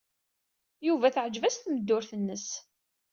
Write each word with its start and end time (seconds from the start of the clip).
Yuba 0.87 1.13
teɛjeb-as 1.15 1.55
tmeddurt-nnes. 1.57 2.47